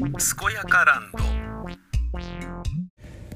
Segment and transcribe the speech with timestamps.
[0.00, 0.08] 健
[0.54, 1.18] やかランド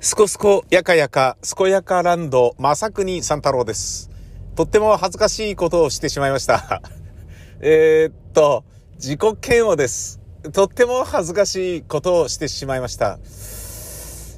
[0.00, 4.10] すこすこやかやか、すこやかランド、正国三太郎です。
[4.56, 6.80] とっても恥ずかしいことをしてしまいました。
[7.60, 8.64] えっと、
[8.94, 10.20] 自己嫌悪です。
[10.54, 13.18] とっても恥ずかしいことをしてしまいました。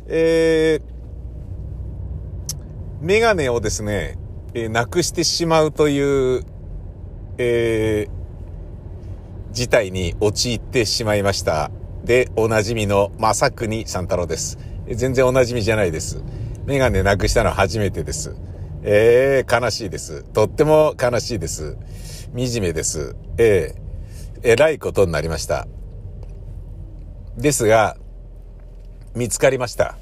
[0.08, 0.82] えー、
[3.00, 4.18] メガネをですね、
[4.52, 6.43] えーなくしてしまうという、
[7.38, 11.70] えー、事態に陥ってしまいました。
[12.07, 14.58] で、おなじみの正国三太郎です。
[14.89, 16.22] 全然おなじみじゃないです。
[16.64, 18.36] メガネなくしたのは初めてです。
[18.85, 20.22] えー、悲しいです。
[20.22, 21.76] とっても悲しいです。
[22.32, 23.17] 惨めです。
[23.39, 25.67] えー、えらいことになりました。
[27.36, 27.96] ですが、
[29.17, 29.98] 見つかりました。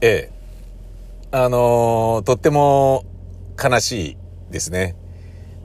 [0.00, 0.38] ええ
[1.30, 3.04] あのーとっても
[3.62, 4.16] 悲しい
[4.50, 4.96] ですね。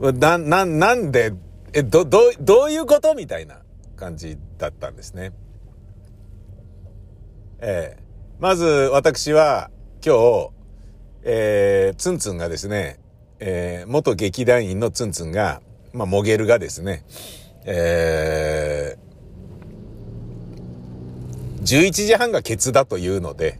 [0.00, 1.32] な、な、なんで、
[1.72, 3.58] え、ど、ど、どういうことみたいな
[3.96, 5.32] 感じだったんですね。
[7.66, 8.02] ええ。
[8.40, 9.70] まず私は
[10.04, 10.50] 今日、
[11.22, 13.00] えー、ツンツンがですね、
[13.40, 15.62] えー、元劇団員のツンツンが、
[15.94, 17.06] まあ、モゲルがですね、
[17.64, 23.58] えー、11時半がケツだというので、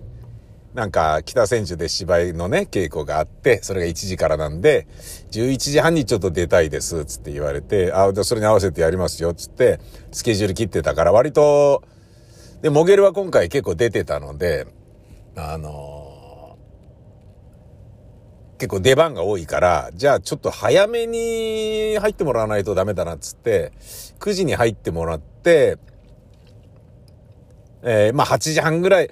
[0.75, 4.87] なんか北千住で芝居のね、稽古があって、それが1時からなんで、
[5.31, 9.81] 11時半にちょっと出たいです、つって言われて、あ、じゃそれに合わせてやりますよ、つって、
[10.12, 11.83] スケジュール切ってたから、割と、
[12.65, 14.67] で、モゲルは今回結構出てたので、
[15.37, 16.15] あのー
[18.56, 23.73] 結構出番が多いから、じゃあちょっと早めに入ってもらわないとダメだなっつって、
[24.19, 25.77] 9時に入ってもらって、
[27.83, 29.11] えーまあ8時半ぐらい、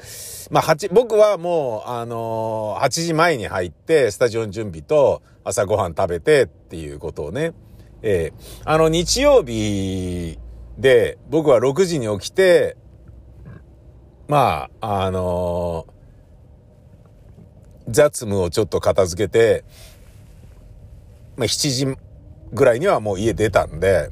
[0.50, 7.52] まあ8、僕はもう、あのー8時前に入って、スタジオの準備と朝ごはん食べてっていうことをね、
[8.00, 10.38] えーあの日曜日
[10.78, 12.78] で僕は6時に起きて、
[14.32, 15.92] まあ、あのー
[17.92, 19.62] 雑務をちょっと片付けて、
[21.36, 21.98] まあ、7時
[22.54, 24.08] ぐらいにはもう家出たんで、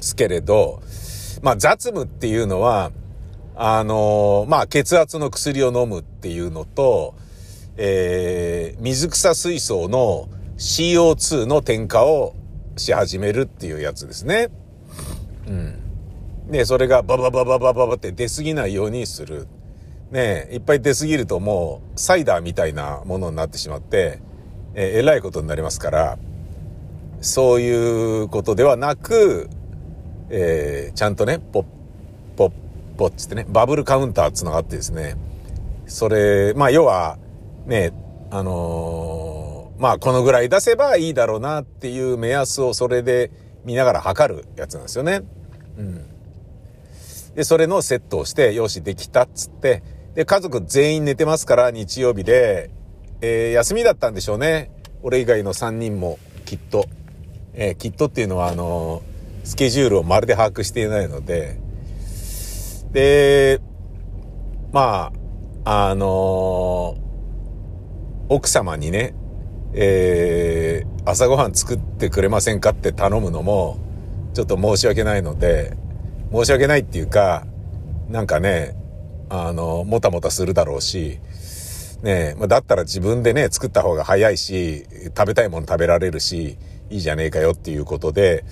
[0.00, 0.82] すけれど、
[1.42, 2.90] まあ、雑務っていうのは、
[3.54, 7.14] あのーまあ、血圧の薬を飲むっていうのと、
[7.76, 12.34] えー水草水槽の CO2 の添加を
[12.76, 14.48] し始めるっていうやつですね。
[15.46, 15.83] うん。
[16.48, 19.46] で、それがバババババババって出過ぎないようにする。
[20.10, 24.20] ね、いっぱい出過ぎるともうサイダーみたいなものになってしまって、
[24.74, 26.18] ええらいことになりますから、
[27.20, 29.48] そういうことではなく、
[30.30, 31.64] えーちゃんとね、ポッ、
[32.36, 32.52] ポッ、
[32.96, 35.16] ポッつってね、バブルカウンターつながってですね、
[35.86, 37.18] それ、まあ要は、
[37.66, 37.92] ね、
[38.30, 43.32] あのーまあこのぐらい出せばいいだろうなっていう目安をそれで
[43.64, 45.22] 見ながら測るやつなんですよね。
[45.76, 46.13] うん。
[47.34, 49.82] で、それのセットをして、よし、できたっつって、
[50.14, 52.70] で、家族全員寝てますから、日曜日で、
[53.20, 54.70] えー休みだったんでしょうね。
[55.02, 56.86] 俺以外の3人も、きっと。
[57.54, 59.14] えーきっとっていうのは、あのー
[59.46, 61.58] スケジュールをまるで把握していないので、
[62.92, 63.60] で、
[64.72, 65.12] ま
[65.64, 66.96] あ、あの
[68.28, 69.14] 奥様にね、
[69.74, 73.76] えー朝ごはん作ってくれませんかって頼むのも、
[74.32, 75.76] ちょっと申し訳ないので、
[76.34, 77.46] 申し訳ないっていうか、
[78.08, 78.74] なんかね、
[79.28, 81.20] あの、もたもたするだろうし、
[82.02, 84.84] ねまだったら自分でね、作った方が早いし、
[85.16, 86.58] 食べたいもの食べられるし、
[86.90, 88.44] いいじゃねえかよっていうことで、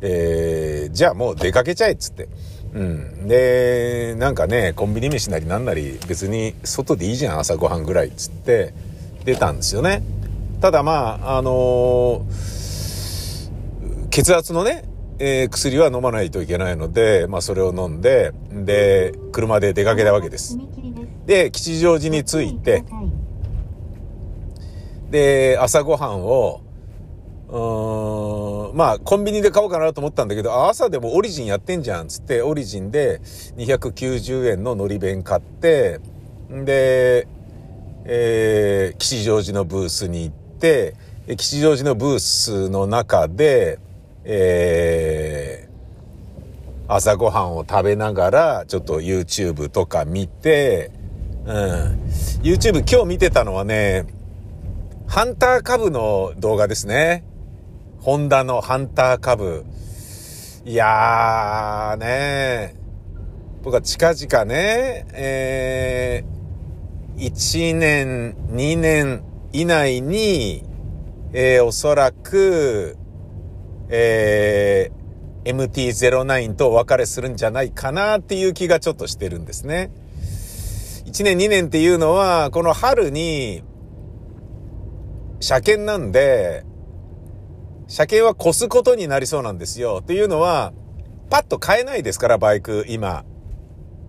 [0.00, 2.28] えーじゃあもう出かけちゃえっつって。
[2.72, 3.28] うん。
[3.28, 8.72] で、なんかね、コンビニ飯なりなんなり別に外でいいじゃん、朝ごはんぐらいっつって
[9.26, 10.02] 出たんですよね。
[10.62, 14.84] ただまあ、あのー血圧のね、
[15.24, 20.58] えー薬は飲まないといけないので、まあそれを飲んで、で、車で出かけたわけです。
[21.26, 22.82] で、吉祥寺に着いて、
[25.10, 26.62] で、朝ごはんを、
[27.48, 33.20] うん、まあ、コンビニで買おうかなと思ったんだけど、朝でもオリジンやってんじゃん、つって、オリジンで
[33.56, 36.00] 290円の海苔弁買って、
[36.50, 37.28] で、
[38.06, 40.96] えー吉祥寺のブースに行って、
[41.28, 43.78] 吉祥寺のブースの中で、
[44.24, 45.72] えー
[46.88, 50.90] 朝ごはんを食べながら、ちょっと YouTube とか見て、
[51.46, 51.54] うん。
[52.42, 54.04] YouTube 今日見てたのはね、
[55.06, 57.24] ハンター株の動画ですね。
[58.00, 59.64] ホンダのハンター株。
[60.64, 62.76] いやーね
[63.62, 70.64] 僕は近々ね、えー、1年、2年以内に、
[71.32, 72.96] えーおそらく、
[73.92, 75.02] えー
[75.44, 79.90] MT-09 とお別れするんじゃないかなっていう気がちょっとしてるんですね。
[81.06, 83.64] 1年2年っていうのは、この春に、
[85.40, 86.64] 車検なんで、
[87.88, 89.98] 車検は越すことになりそうなんですよ。
[90.00, 90.72] っていうのは、
[91.28, 93.24] パッと買えないですから、バイク、今。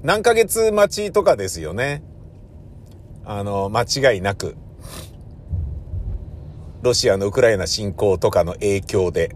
[0.04, 2.04] 何ヶ月待ちとかですよね。
[3.26, 4.56] あの、間違いなく。
[6.84, 9.36] ロシアのウクライナ侵攻とかの影響で。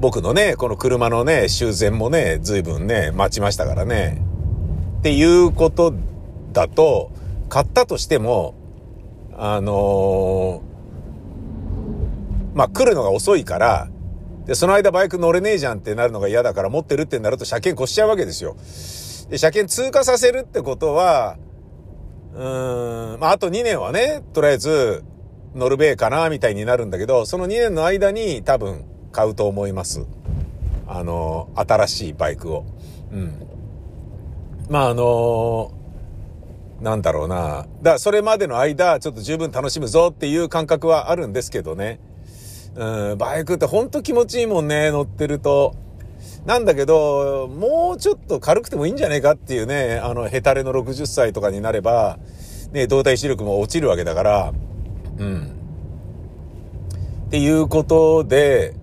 [0.00, 4.22] 僕のね、この車のね、修繕もね、随分ね、待ちましたからね。
[5.00, 5.92] っていうこと
[6.54, 7.10] だと、
[7.50, 8.54] 買ったとしても、
[9.36, 13.90] あのー、まあ、来るのが遅いから、
[14.46, 18.56] で、その間バイク乗れねえじゃんってなるのが嫌だから持ってるってなると車検越しちゃうわけですよ。
[19.28, 21.36] で、車検通過させるってことは、
[22.34, 25.04] うーん、まあ、あと2年はね、とりあえず、
[25.54, 30.06] ノルウェーかな、みたいになるんだけど、その2年の間に多分買うと思います。
[30.86, 32.64] あの、新しいバイクを。
[33.12, 33.34] うん。
[34.68, 35.72] まあ、あの
[36.80, 37.66] なんだろうな。
[37.82, 42.00] だそれまでの間、ちょっと十分楽しむぞっていう感覚はあるんですけどね。
[42.74, 45.74] うん、バイクってほんと気持ちいいもんね、乗ってると。
[46.46, 52.18] なんだけど、もうちょっと軽くてもいいんじゃねえかっていうね、あの、ヘタレの60歳とかになれば、
[52.72, 54.52] ね、動体視力も落ちるわけだから、
[55.18, 55.52] うん。
[57.26, 58.74] っていうことで、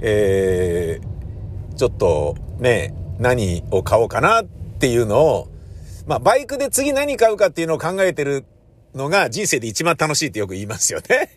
[0.00, 5.48] えー、ちょっとね、何を買おうかなっていうのを、
[6.06, 8.44] まあ、バイクで次何買うかっていうのを考えてる
[8.94, 11.30] のが人生で一番楽しいってよく言いますよね。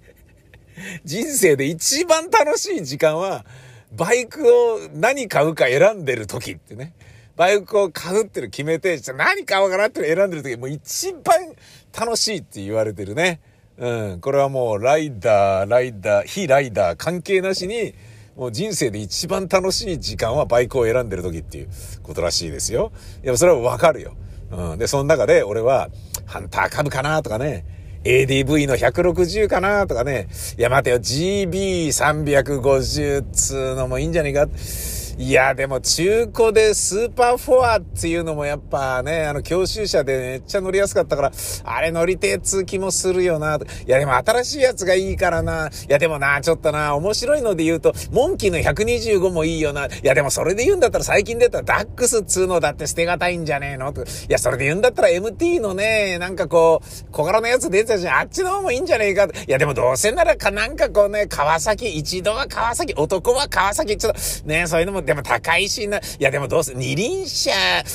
[1.03, 3.45] 人生で一番楽しい時間は、
[3.91, 6.93] バイクを何買うか選んでる時ってね。
[7.35, 11.53] バイクを買うっていうの決めて、じゃ何買おうかなっての選んでる時、もう一番
[11.97, 13.39] 楽しいって言われてるね。
[13.77, 14.19] うん。
[14.21, 17.93] これはもうライダー、ライダー、非ライダー関係なしに、
[18.35, 21.69] もう人生で一番楽しい時間はバイクを選んでる時っていう
[22.01, 22.91] ことらしいですよ。
[23.23, 24.15] いや、それはわかるよ。
[24.51, 24.79] うん。
[24.79, 25.89] で、その中で俺は、
[26.25, 27.65] ハンター株かなとかね、
[28.03, 30.27] ADV の160かなとかね、
[30.57, 34.47] いや待てよ、GB350 っつうのもいいんじゃねえか。
[35.15, 41.31] いや、でも中古でスーパーフォアっていうのもやっぱね、あの教習車でめっちゃ乗りやすかったから、
[41.63, 43.59] あれ乗りてえ通気もするよな。
[43.85, 45.67] いや、でも新しいやつがいいからな。
[45.67, 49.85] いや、でもな、ちょっとな、面白いので言うと、モンキーの125もいいよな。
[49.85, 53.93] いや、でもそれで言うんだったら最近出たダックスっつうのだって捨てがたいんじゃねえの？
[53.93, 53.95] い
[54.29, 58.19] や、それで言うんだったら MT のね、なんかこう、小柄なやつ出てたじゃん。
[58.21, 59.25] あっちの方もいいんじゃねえか。
[59.25, 67.51] いや、でもどうせならか、なんかこうね、川崎、一度は川崎、男は川崎、ちょっと、ね、そういうのもでも高いしな、いやでもどうせ、二輪車、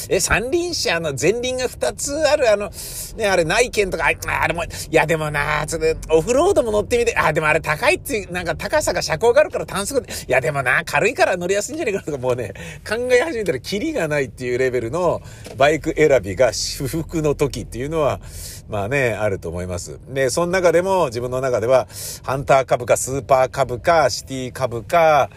[0.09, 2.71] え、三輪車の前輪が二つある、あの、
[3.17, 12.53] ね、あれ内見とか、あれも、いやでもな、ちょっと、オフロードも乗ってみて、あ、でもあれ高いっていう、なんか高さが車高があるから単速で、いやでもな、軽いから乗りやすいんじゃないかとか、もうね、
[12.89, 15.23] 考え始めたらキリがないっていうレベルの
[15.57, 18.21] バイク選びが至福の時っていうのは、
[18.69, 19.99] まあね、あると思います。
[20.09, 21.89] で、その中でも自分の中では、
[22.23, 25.31] ハンターカブかスーパーカブかシティカブか、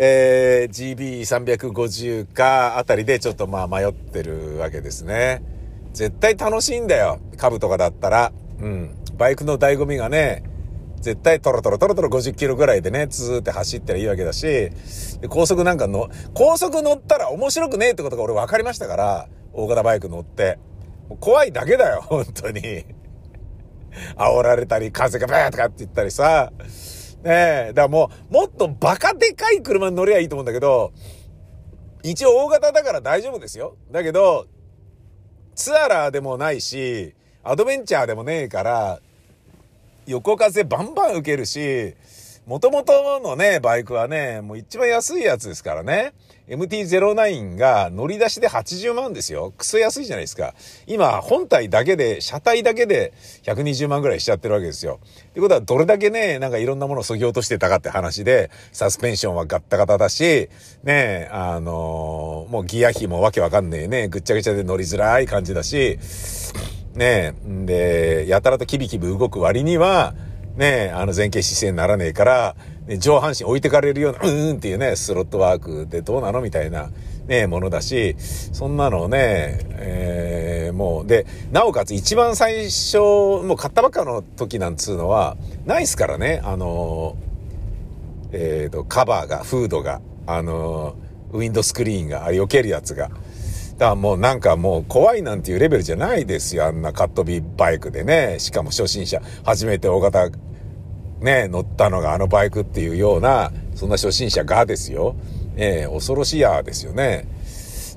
[0.00, 5.42] えー、GB350 かあたりでちょっとまあ迷ってるわけですね。
[5.92, 7.18] 絶対楽しいんだよ。
[7.36, 8.32] カブとかだったら。
[8.60, 8.94] うん。
[9.16, 10.44] バイクの醍醐味がね、
[11.00, 14.70] 絶対トロトロトロトロ50キロぐらいでね、ツーって走ったらいいわけだし、
[15.28, 20.60] 高速なんかの、高速乗ったら面白くねえってことが俺分かりましたから、大型バイク乗って。
[21.18, 22.84] 怖いだけだよ、本当に。
[24.16, 26.52] 煽られたり、風がブーとかって言ったりさ。
[27.22, 30.92] ねえ、だからもう、もっとバカでかい車に乗りゃいいと思うんだけど、
[32.02, 33.76] 一応大型だから大丈夫ですよ。
[33.90, 34.46] だけど、
[35.54, 39.00] ツアラーでもないし、アドベンチャーでもねえから、
[40.06, 41.94] 横風バンバン受けるし、
[42.46, 46.14] もともとのね、バイクはね、もう一番安いやつですからね。
[46.48, 49.52] MT-09 が乗り出しで80万ですよ。
[49.56, 50.54] クソ安いじゃないですか。
[50.86, 53.12] 今、本体だけで、車体だけで
[53.42, 55.00] 120万ぐらいしちゃってるわけですよ。
[55.30, 60.48] ってことは、どれだけね、なんかいろんなものを削ぎ落としてたかって話で、サスペンションはガッタガタだし、
[60.82, 65.98] ね、あのー、もうギア比もわけわかんねえね、ぐっちゃぐちゃで乗りづらい感じだし、
[66.94, 70.14] ね、んで、やたらとキビキビ動く割には、
[70.56, 72.56] ね、あの前傾姿勢にならねえから、
[72.88, 76.90] ね、上半身置いてかれるような、うーんっていうね、スロットワークでどうなのみたいな、
[77.26, 87.16] ね、ものだし、そんなのをね、えー、もう、で、なおかつ一番最初、もう買ったばっかの時なんつうのは、ないっすからね、あの、
[88.32, 90.96] えっ、ー、と、カバーが、フードが、あの、
[91.32, 93.10] ウィンドスクリーンが、避けるやつが。
[93.78, 96.64] だからもうなんかもう怖いなんていうレベルじゃないですよ。
[96.64, 98.40] あんなカットビーバイクでね。
[98.40, 100.30] しかも初心者、初めて大型
[101.20, 105.16] ね、乗ったのがあのバイクっていうようなそんな初心者がですよ。
[105.56, 107.26] えー、恐ろしいやですよね。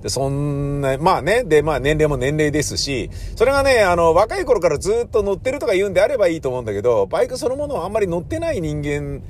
[0.01, 9.21] で、そんな、まあね、で、まあ年齢も年齢ですし、それがね、あの、若い頃からずっと乗ってるとか言うんであればいいと思うんだけど、バイクそのものはあんまり乗ってない人間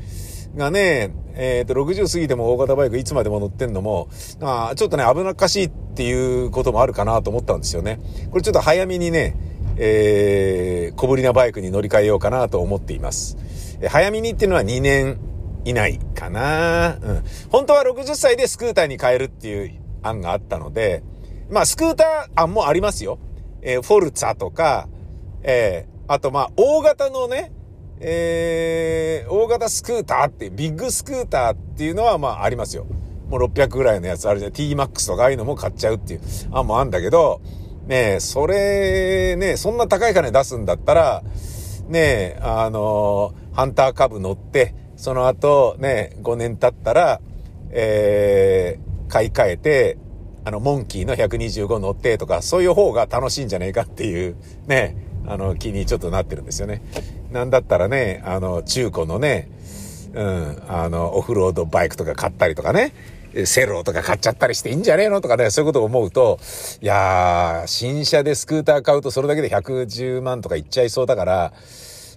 [0.56, 4.08] がね、えっ、ー、と、60過ぎても大型バイクいつまでも乗ってんのも、
[4.42, 8.00] あちょっとね、危なっかしいっていうこともあるかなと思ったんですよね。
[8.32, 9.36] これちょっと早めにね、
[9.78, 13.38] えー、小ぶりなバイクに乗り換えようかなと思っています。
[13.90, 15.20] 早めにっていうのは2年
[15.66, 16.98] 以内かな。
[17.02, 17.24] うん。
[17.50, 21.04] 本当は60歳でスクーターに変えるっていう案があったので、
[21.50, 23.20] まあ、スクーター案もありますよ。
[23.62, 24.88] えー、フォルツァとか、
[25.44, 27.52] えー、あとまあ、大型のね、
[28.00, 32.86] えー、大型スクーターって、ビッグスクーターっていうのはまあありますよ。
[33.30, 34.52] もう600ぐらいのやつあるじゃん。
[34.52, 36.22] T-Max とかああいうのも買っちゃうっていう
[36.52, 37.42] 案もあるんだけど、
[37.88, 41.24] ねえ、それ、ねそんな高い金出すんだったら、
[41.88, 47.22] ねえ、あの、ハンター株乗って、その後、ね、5年経ったら、
[47.72, 49.98] えー、買い替えて、
[50.43, 54.36] あの、モンキーの125乗ってとか、そういう方が楽しいんじゃねえかっていう、
[54.67, 54.96] ね、
[55.27, 56.81] あの、気にちょっとなってるんですよね。
[57.31, 59.50] なんだったらね、あの、中古のね、
[60.13, 62.93] うん、あの、オフロードバイクとか買ったりとかね、
[63.46, 65.22] セローとか買っちゃったりしていいんじゃねえの？
[65.22, 66.39] とかね、そういうことを思うと、
[66.81, 71.53] いやー、新車でスクーター買うとそれだけで110万とかいっちゃいそうだから、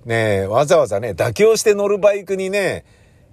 [0.05, 2.85] ねわざわざね、妥協して乗るバイクにね、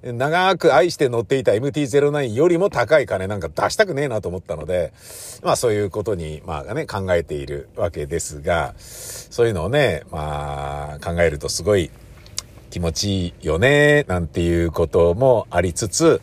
[0.04, 4.94] 長く愛して乗っていた MT-09 よりも高い金なんか出したくねえなと思ったので、
[5.44, 11.92] まあそういうことに、まあね、考えているわけですが、そういうのをね、まあ考えるとすごい
[12.72, 16.22] 気持ちいいよね、なんていうこともありつつ、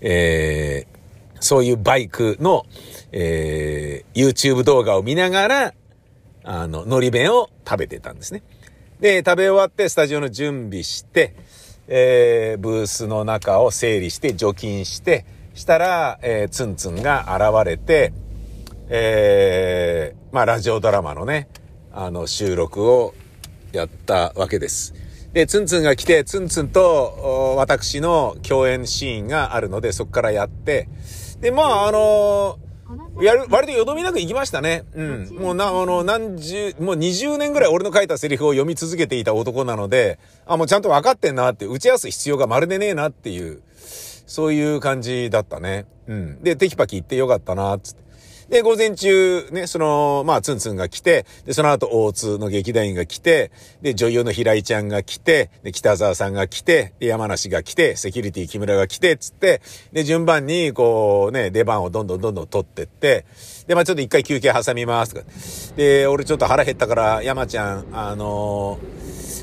[0.00, 2.64] えー、そういうバイクの、
[3.12, 5.74] えー、YouTube 動画を見ながら、
[6.44, 8.42] あの、のり弁を食べてたんですね。
[9.00, 11.34] で、食べ終わってスタジオの準備して、
[11.88, 18.12] えー、ブースの中を整理して除菌して、したら、えー、ツンツンが現れて、
[18.88, 21.48] えー、まあ、ラジオドラマのね、
[21.92, 23.14] あの、収録を
[23.72, 24.94] やったわけです。
[25.32, 30.88] で、ツンツンが来て、ツンツンと私の共演シーンがあるので、そこからやって、
[31.40, 32.58] で、まあ、あの
[33.20, 34.84] やる、割とよどみなく行きましたね。
[34.94, 35.28] うん。
[35.36, 43.62] もうな、あの、何十、もう20年ぐらい俺の書いたセリフを読み続けていた男なので、あ、もうちゃんと分かってんなって、打ち合わす必要がまるでねえなっていう、
[44.26, 45.86] そういう感じだったね。
[46.08, 46.42] うん。
[46.42, 48.03] で、テキパキ行ってよかったな、つって。
[48.48, 53.50] で、午前中、ね、その、まあ、ツンツンが来て、で、その後、大津の劇団員が来て、
[53.82, 63.24] で、女優の平井ちゃんが来て、で、北沢さんが来て、で、山梨が来て、セキュリティ木村が来て、つって、で、順番に、こう、ね、出番をどんどんどんどん取ってって、
[63.66, 65.26] で、まあ、ちょっと一回休憩挟みますとか。
[65.76, 68.78] で、俺ちょっと腹減ったから、山ちゃん、あの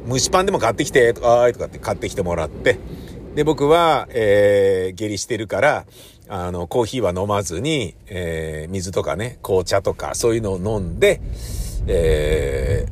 [0.05, 2.79] ー、蒸しパンでも買ってきて、とか、とかって買ってきてもらって、
[3.35, 5.85] で、僕は、えー、下痢してるから、
[6.33, 11.19] あの、コーヒーは飲まずに、えー、水とかね、紅茶とか、そういうのを飲んで、
[11.87, 12.85] え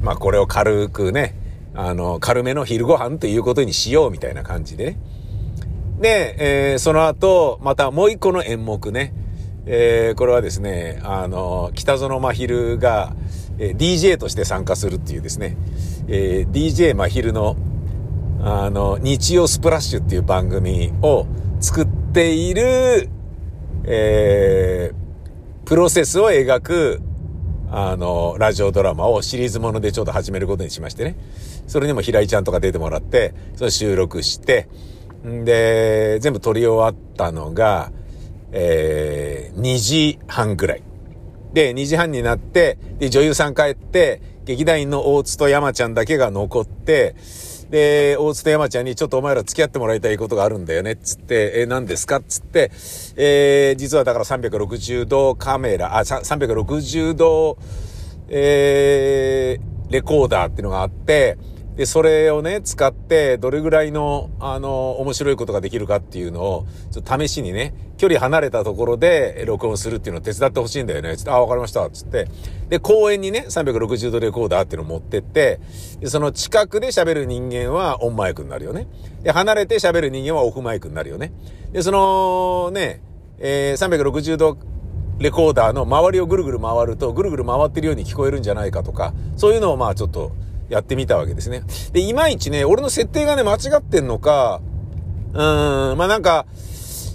[0.00, 1.34] ー、まあ、これを軽くね、
[1.74, 4.98] あの、軽めの昼ご飯ということにしようみたいな感じでね。
[6.00, 9.12] で、えー、その後、またもう一個の演目ね、
[9.66, 13.14] えー、これはですね、あの、北園真昼が、
[13.58, 15.58] えー、DJ として参加するっていうですね、
[16.08, 17.56] えー、DJ 真昼の、
[18.40, 21.26] あの、日曜スプラッシュっていう番組を
[21.60, 23.08] 作っている、
[23.84, 27.00] えー、プロセスを描く、
[27.70, 31.16] あの、ラジオドラマをシリーズものでちょっと始めることにしましてね。
[31.66, 34.68] それにも平井ちゃんとか出てもらって、それ収録して、
[35.26, 37.90] んで、全部撮り終わったのが、
[38.52, 40.82] えー、2時半ぐらい。
[41.52, 47.16] で、2時半になって、で、女優さん帰って、劇団員の大津と山ちゃんだけが残って、
[47.70, 52.20] で、大津と山ちゃんにちょっとお前ら付き合ってもらいたいことがあるんだよね、つって、えー、何ですか？
[52.20, 52.70] つって、
[53.16, 57.58] えー、実はだから360度カメラ、あ、360度、
[58.28, 61.38] えー、レコーダーっていうのがあって、
[61.76, 71.16] で、それをね、使って、どれぐらいの、あの、面白いことができるかっていうのを、ちょっと試しにね、距離離れたところで録音するっていうのを手伝ってほしいんだよね。
[71.16, 71.88] つって、あ、わかりました。
[71.90, 72.28] つって。
[72.70, 75.60] で、公園にね、360度レコーダーっていうのを持ってって、
[76.00, 78.86] で、その近くで喋る人間はオンマイクになるよね。
[79.22, 81.32] で、離れて喋る人間はオフマイクになるよね。
[81.72, 83.02] で、その、ね、
[83.38, 84.56] えー、360度
[85.18, 90.32] レコーダーの周りをぐるぐる回ると、ぐるぐる回ってるように聞こえるんじゃないかとか、そういうのをまあちょっと、
[90.68, 91.62] やってみたわけですね。
[91.92, 94.60] で、いまいちね、俺の設定がね、間違ってんのか、
[95.32, 96.46] うーん、まあなんか、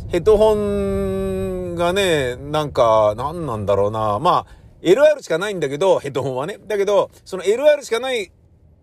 [0.09, 4.19] ヘッドホンがね、なんか、なんなんだろうな。
[4.19, 4.47] まあ、
[4.81, 6.59] LR しかないんだけど、ヘッドホンはね。
[6.67, 8.31] だけど、その LR しかない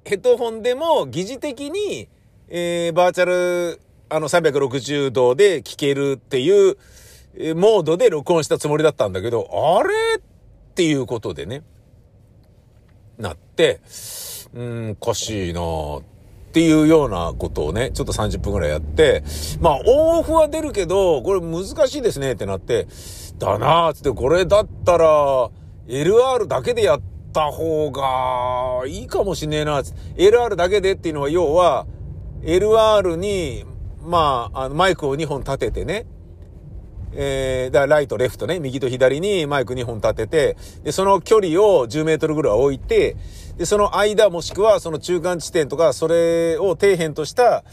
[0.04, 2.08] ヘッドホンでも、疑似的に、
[2.48, 6.76] えー、バーチャルあの、360度で聞けるっていう、
[7.54, 9.48] モードで録音したつもりだったんだけど、
[9.78, 9.90] あれ？
[10.18, 10.20] っ
[10.74, 11.62] ていうことでね、
[13.18, 13.80] なって、
[14.58, 16.02] うん、おかしいなっ
[16.52, 19.22] ていうようなことをね、ちょっと30分くらいやって、
[19.60, 22.88] まあ、オンオフは出るけど、これ難しいですねってなって、
[23.38, 25.50] だなーつって、これだったら、
[25.86, 27.00] LR だけでやっ
[27.32, 30.28] た方がいいかもしんねえなー、つって。
[30.28, 31.86] LR だけでっていうのは、要は、
[32.42, 33.64] LR に、
[34.02, 36.04] まあ、あの、マイクを2本立ててね、
[37.12, 43.16] えー、だからライト、レフトね、右と左にマイク2本立てて、で、その距離を10メートルぐらい置いて、
[43.58, 47.64] で、その間もしくはその中間地点とか、それを底辺とした、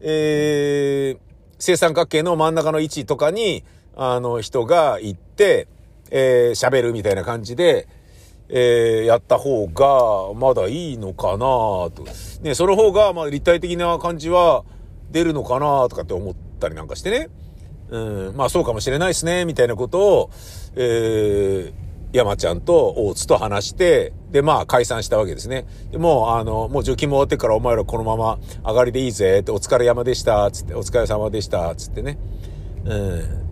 [0.00, 1.18] えー、
[1.58, 3.64] 正三角形の真ん中の位置とかに、
[3.96, 5.66] あの、人が行って、
[6.10, 7.88] えー、喋るみたいな感じで、
[8.48, 12.04] えー、やった方が、まだいいのかなと。
[12.42, 14.62] ね、その方が、まあ、立体的な感じは
[15.10, 17.28] 出るのかなとかって思ったりなんかしてね。
[17.90, 20.30] うん、まあそうかもしれないですね、みたいなことを、
[20.76, 21.72] えー、
[22.12, 25.66] 山ちゃんと大津と話して、で、まあ解散したわけですね。
[25.90, 32.18] でもう、あの、もう除菌も終わってからお前らこのまま上がりでいいぜって、お疲れ山でした、つって、お疲れ様でした、つってね。
[32.84, 33.42] うん。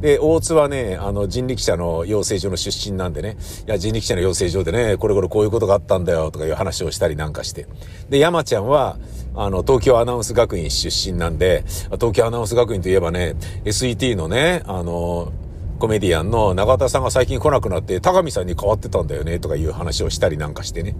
[0.00, 7.66] で、大津はね、あの、人力車の養成所の出身なんでね、いや、人力車の養成所でね、これこれこういうことがあったんだよ、とかいう話をしたりなんかして。
[8.10, 8.98] で、山ちゃんは、
[9.34, 15.32] あの、東京アナウンス学院出身なんで、東京アナウンス学院といえばね、SET のね、あの、
[15.78, 20.96] コメディアンの永田さんが最近来なくなって、高見さんに変わってたんだよね、とかいう話をしたりなんかしてね。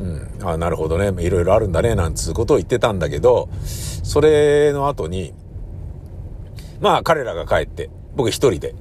[0.00, 0.48] うん。
[0.48, 1.12] あなるほどね。
[1.22, 3.48] いろいろあるんだね、なんつうことを言ってたんだけど、
[4.02, 5.34] それの後に、
[6.80, 8.74] まあ彼らが帰って、僕一人で、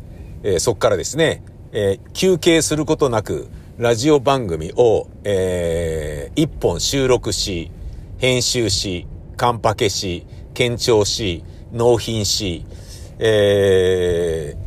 [0.44, 3.48] えー、そっからですね、えー、休憩することなく、
[3.78, 7.72] ラジオ番組を、えー、一本収録し、
[8.20, 12.66] 編集し、カンパケし、検証し、納品し、
[13.18, 14.63] えー、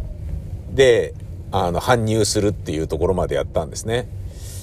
[0.76, 1.14] で、
[1.50, 4.08] あの、搬入するっていうところまでやったんですね。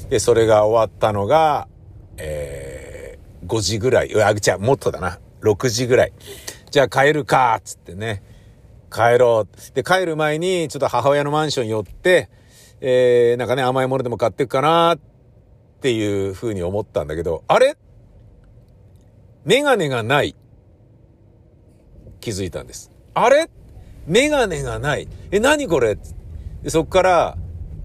[0.09, 1.67] で、それが終わったのが、
[2.17, 4.13] えー、5時ぐらい。
[4.13, 5.19] うわ、じゃあもっとだな。
[5.41, 6.13] 6時ぐらい。
[6.69, 8.21] じゃあ帰るか、つってね。
[8.91, 9.73] 帰ろう。
[9.73, 12.29] で、帰る前に、ちょっと母親のマンション寄って、
[12.79, 14.99] えー、なんかね、甘いものでも買ってくかなっ
[15.81, 17.75] ていう風に思ったんだけど、あれ？
[19.45, 20.35] メガネがない。
[22.21, 22.91] 気づいたんです。
[23.15, 23.49] あれ？
[24.05, 25.07] メガネがない。
[25.31, 25.97] え、何これ？
[26.61, 27.37] で、そっから、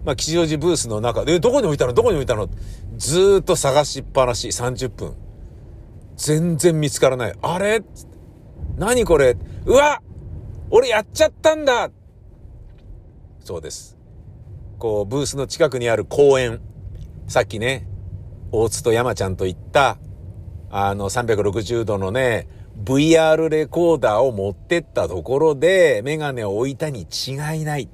[0.05, 1.93] まあ、吉祥寺ブースの中で、どこに置いたの？
[1.93, 2.49] どこに置いたの？
[2.97, 5.15] ずーっと探しっぱなし、30分。
[6.17, 7.35] 全然見つからない。
[7.41, 7.83] あれ？
[8.77, 9.37] 何これ？
[9.67, 10.03] うわ
[10.71, 11.91] 俺やっちゃったんだ
[13.41, 13.97] そうです。
[14.79, 16.61] こう、ブースの近くにある公園。
[17.27, 17.89] さっきね、
[18.53, 19.99] 大津と山ちゃんと行った、
[20.71, 22.47] あの、360度のね、
[22.83, 27.89] VR レコーダーを持ってったところで、メガネを置いたに違いない。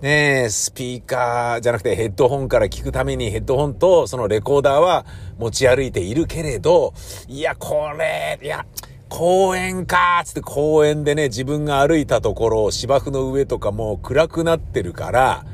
[0.00, 5.06] ねえ、スピーカーじゃなくてヘッドホンから聞くためにヘッドホンとそのレコーダーは
[5.38, 6.92] 持ち歩いているけれど、
[7.28, 8.66] いや、これ、いや、
[9.08, 15.46] 公園かーつって公園でね、自分が歩いたところ、芝生の上とかもう暗くなってるから、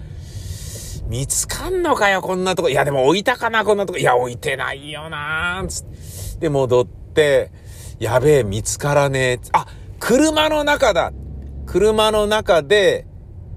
[1.07, 2.70] 見つかんのかよ、こんなとこ。
[2.70, 3.98] いや、でも置いたかな、こんなとこ。
[3.98, 5.85] いや、置いてないよなーつっ
[6.38, 6.40] て。
[6.40, 7.53] で、戻って、
[8.00, 9.40] やべえ、見つからねえ。
[9.52, 9.66] あ、
[9.98, 11.12] 車の中だ
[11.66, 13.06] 車の中で、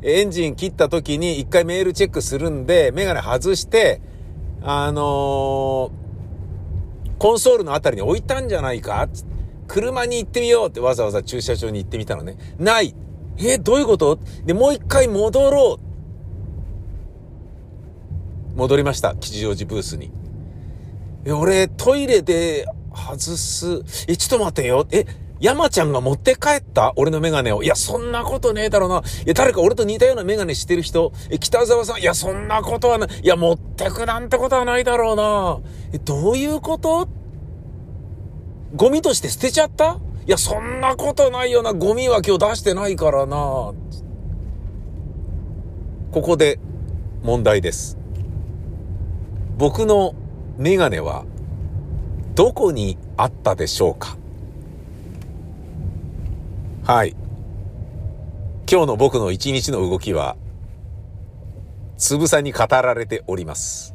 [0.01, 4.01] エンジン切った時に一回メールチェックするんで、メガネ外して、
[4.62, 5.91] あのー、
[7.17, 9.01] コンソールのあたりに置いたんじゃないか？
[9.03, 9.23] って
[9.65, 12.36] 車に行ってみようってわざわざ駐車場に行ってみたのね。
[12.60, 12.93] ない
[13.38, 14.19] え、どういうこと？
[14.45, 15.79] で、もう一回戻ろ
[18.53, 19.15] う戻りました。
[19.15, 20.12] 吉祥寺ブースに。
[21.23, 23.84] え、俺、トイレで外す。
[24.08, 24.86] え、ちょっと待ってよ。
[24.91, 25.06] え、
[25.39, 26.93] 山ちゃんが持って帰った？
[26.95, 27.63] 俺のメガネを。
[27.63, 29.03] いや、そんなことねえだろうな。
[29.25, 31.12] いや、誰か俺と似たようなメガネしてる人。
[31.29, 31.99] え、北沢さん？
[31.99, 33.10] いや、そんなことはない。
[33.23, 35.60] いや、持ってくなんてことはないだろうな。
[35.91, 37.10] え、どういうこと？
[38.75, 39.99] ゴミとして捨てちゃった？
[40.25, 41.73] いや、そんなことないよな。
[41.73, 43.36] ゴミは今日出してないからな。
[46.12, 46.60] ここで
[47.23, 47.97] 問題です。
[49.58, 50.15] 僕の
[50.58, 51.25] メガネは
[52.36, 54.17] どこにあったでしょうか？
[56.84, 57.15] はい。
[58.69, 60.36] 今日の僕の一日の動きは、
[61.98, 63.93] つぶさに語られております。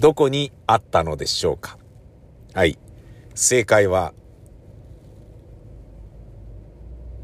[0.00, 1.78] どこにあったのでしょうか？
[2.52, 2.78] はい。
[3.36, 4.12] 正解は、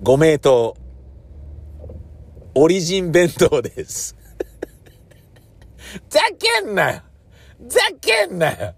[0.05, 0.77] ご名答、
[2.55, 4.17] オリジン弁当です。
[6.09, 7.03] ざけんなよ
[7.67, 8.75] ざけんなよ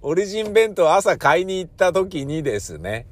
[0.00, 3.06] オリジン弁当朝買いに行った時にですね、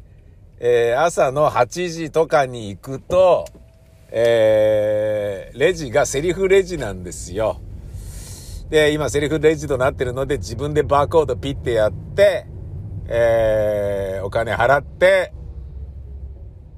[0.59, 3.45] えー、朝の8時とかに行くと、
[4.11, 7.61] えー、レジがセリフレジなんですよ。
[8.71, 12.47] で、今セリフレジとなってるので自分でバーコードピッてやって、
[13.09, 15.33] えー、お金払って、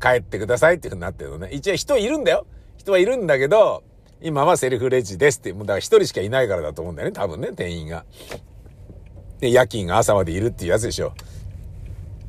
[0.01, 1.51] 帰ってくださいっていう風になってるのね。
[1.53, 2.47] 一応人いるんだよ。
[2.77, 3.83] 人はいるんだけど、
[4.21, 8.05] 今はセルフレジですって、もうだから一人しかいないからだと思うんだよね、多分ね、店員が。
[9.41, 11.13] で、夜勤が朝までいるっていうやつでしょ。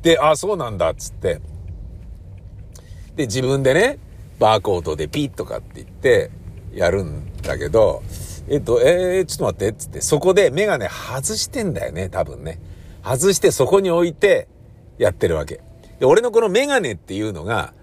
[0.02, 1.40] で、あ、そうなんだ、っつって。
[3.16, 3.98] で、自分でね、
[4.38, 6.30] バーコードでピッとかって言って、
[6.72, 8.02] やるんだけど、
[8.48, 12.60] えっと、えー、ちょっと待って、つって、そこでメガネ外してんだよね、多分ね。
[13.02, 14.48] 外してそこに置いて、
[14.98, 15.60] やってるわけ。
[15.98, 17.74] で、俺のこのメガネっていうのが、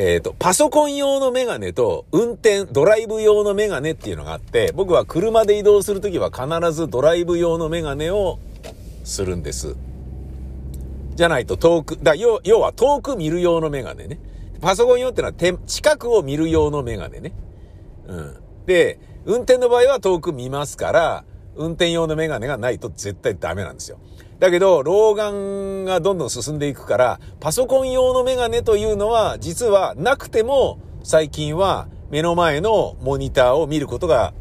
[0.00, 8.38] えっ、ー、と、パソコン用のメガネと運転、ドライブ用のメガネっていうのがあって、僕は車で移動するときは必ずドライブ用のメガネを
[9.02, 9.74] するんです。
[11.16, 14.20] じゃないと遠く、だ要要は遠く見る用のメガネね。
[14.60, 15.34] パソコン用ってのは
[15.66, 17.32] 近くを見る用のメガネね。
[18.06, 18.36] うん。
[18.66, 21.24] で、運転の場合は遠く見ますから、
[21.56, 23.98] 運転用のメガネがないと絶対ダメなんですよ。
[24.38, 34.34] だけど、老眼がどんどん進んでいくから、パソコン用のメガネというのは、実はなくても、最近は目の前のモニターを見ることが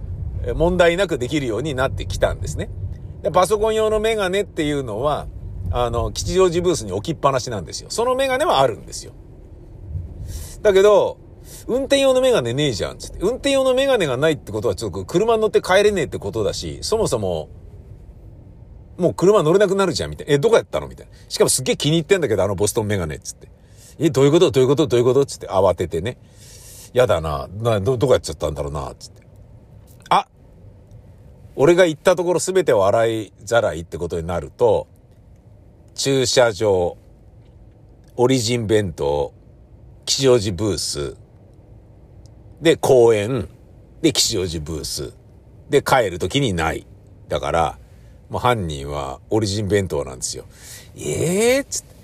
[0.55, 2.69] 問題なくできるようになってきたんですね。
[3.21, 5.27] でパソコン用のメガネっていうのは、
[5.71, 7.89] あの、吉祥寺ブースに置きっぱなしなんですよ。
[7.89, 9.13] そのメガネはあるんですよ。
[10.61, 11.17] だけど、
[11.67, 13.19] 運転用のメガネねえじゃん、つって。
[13.19, 17.49] 運転用のメガネがないってことは、ちょっと車に乗って帰れねえってことだし、そもそも、
[18.97, 20.33] もう車乗れなくなるじゃん、みたいな。
[20.33, 20.87] え、どこやったの？
[20.87, 21.11] みたいな。
[21.29, 23.47] しかもすっげえ気に入ってんだけど、あのボストンメガネ、つって。
[23.99, 24.51] え、どういうこと？
[24.51, 24.87] どういうこと？
[24.87, 25.25] どういうこと？
[25.25, 26.17] つって慌ててね。
[26.93, 27.47] やだな。
[27.61, 29.21] な、ど、どこやっちゃったんだろうな、つって。
[30.09, 30.27] あ
[31.55, 34.87] 俺が行ったところ全てを洗いざらいってことになると、
[35.95, 36.97] 駐車場、
[38.15, 39.33] オリジン弁当、
[40.05, 41.17] 吉祥寺ブース、
[42.61, 43.47] で、公園、
[44.01, 45.13] で、吉祥寺ブース、
[45.69, 46.87] で、帰るときにない。
[47.27, 47.79] だから、
[48.29, 50.45] もう犯人はオリジン弁当なんですよ。
[50.97, 51.95] ええー、つって、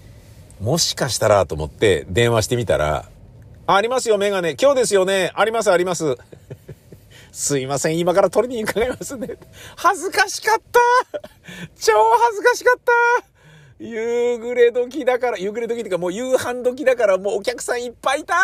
[0.61, 3.09] もしかしたらと思って電話してみたら、
[3.65, 4.55] ありますよ、メガネ。
[4.59, 5.31] 今日ですよね。
[5.35, 6.17] あります、あります。
[7.31, 9.37] すいません、今から取りに伺いますね。
[9.75, 10.79] 恥ずかしかった
[11.79, 13.33] 超恥ずかしかった
[13.79, 18.35] 夕暮れ時だから、夕暮れ時っていうかもう夕飯時だからもうお客さんいっぱいいた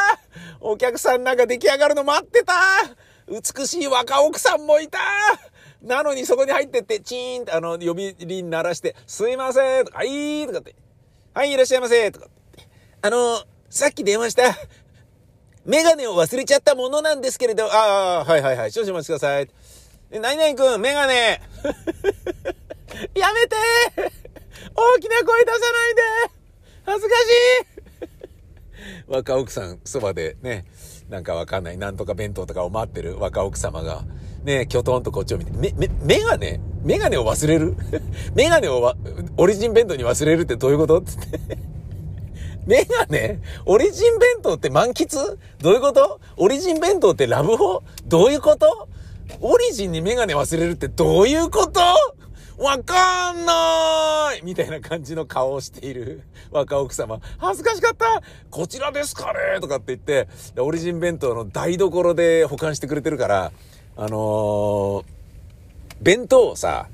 [0.59, 2.53] お客さんなんか出来上がるの待ってた
[3.27, 4.99] 美しい若奥さんもいた
[5.81, 10.75] なのにそこに入ってって、チーンってあの、呼び鈴鳴らして、すいませんとか、はいとかって、
[11.33, 12.67] はい、いらっしゃいませとかって。
[13.01, 14.43] あの、さっき電話した、
[15.65, 19.49] メガネを忘れちゃったものなんですけれど、ああ、はいはいはい、少々お待ちください。
[20.11, 21.41] え、何々くん、メガネ。
[23.13, 23.55] やめて。
[24.75, 26.01] 大きな声出さないで。
[26.83, 27.79] 恥ずかしい。
[29.07, 30.65] 若奥さん、そばでね、
[31.09, 34.03] なんかわかんない、なんとか弁当とかを待ってる若奥様が、
[34.43, 36.59] ね、きょとんとこっちを見て、め、め、メガネ？
[36.83, 37.75] メガネを忘れる？
[38.35, 38.95] メガネをわ、
[39.37, 41.01] オリジン弁当に忘れるってどういうこと？
[41.01, 41.39] つって。
[42.65, 43.39] メガネ？
[43.65, 45.37] オリジン弁当って満喫？
[45.61, 46.19] どういうこと？
[46.37, 47.83] オリジン弁当ってラブホ？
[48.05, 48.87] どういうこと？
[49.41, 51.81] オリジンにメガネ忘れるってどういうこと？
[52.61, 54.41] わかんない！
[54.43, 56.23] みたいな感じの顔をしている。
[56.51, 57.21] 若奥様。
[57.37, 58.21] 恥ずかしかった！
[58.49, 59.61] こちらですかね！
[59.61, 60.27] とかって言って、
[60.59, 63.51] オリジン弁当の台所で保管してくれてるから、
[64.01, 65.03] あのー、
[66.01, 66.87] 弁当をさ、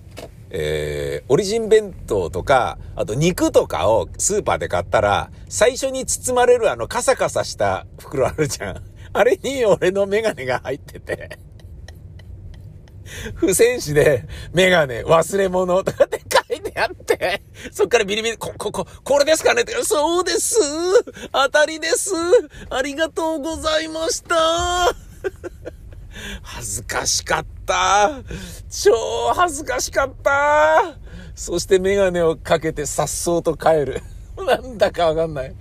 [0.50, 8.82] えー、オリジン弁当とか、あと肉とかをスーパーで買ったら、最初に包まれるあのカサカサした袋あるじゃん。
[9.14, 11.38] あれに俺のメガネが入ってて。
[13.40, 19.62] 付箋紙で、メガネ、忘れ物とかって書いてあって、そっからビリビリ、こ、こ、こ、これですかね？
[19.62, 20.60] って、そうです。
[21.32, 22.16] 当たりです。
[22.72, 24.96] ありがとうございました。
[26.42, 28.22] 恥ずかしかった。
[28.70, 28.94] 超
[29.34, 30.98] 恥ずかしかった。
[31.36, 34.02] そしてメガネをかけて颯爽と帰る。
[34.38, 35.56] なんだかわかんない。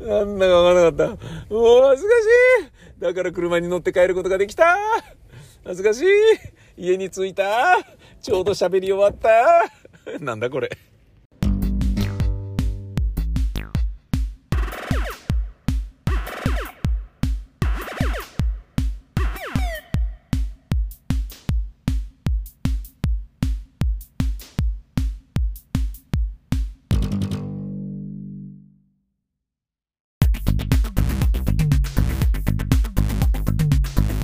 [0.00, 1.54] なんだかわからなかった。
[1.54, 2.24] もう恥ずかし
[2.66, 3.02] い。
[3.02, 4.76] だから車に乗って帰ることができた。
[5.64, 6.06] 恥ずかしい。
[6.76, 7.78] 家に着いた。
[8.22, 10.18] ちょうど喋り終わった。
[10.20, 10.70] なんだこれ。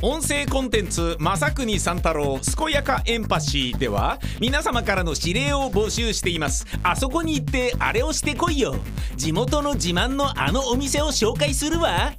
[0.08, 6.64] 音声コンテンツ「正国三太郎健やかエンパシー」では皆様からの指令を募集しています。
[6.84, 8.76] あそこに行ってあれをしてこいよ。
[9.16, 12.12] 地元の自慢のあのお店を紹介するわ。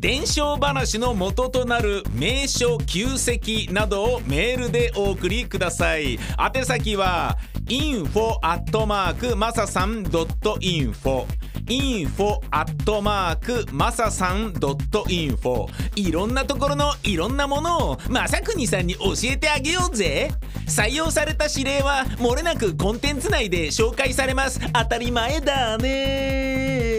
[0.00, 6.18] 伝承話の元となる名所旧跡などをメールでお送りください。
[6.54, 11.24] 宛先は info アットマークマサさん .info
[11.68, 20.30] info アットマークまささん .info いろんなところのいろんなものをまさくにさんに教えてあげようぜ。
[20.66, 24.60] 採用された指令はもれなくコンテンツ内で紹介されます。
[24.72, 26.97] 当たり前だね。